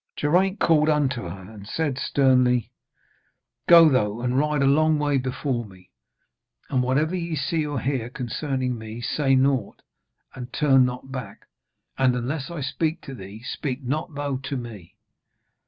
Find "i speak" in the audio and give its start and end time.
12.49-13.01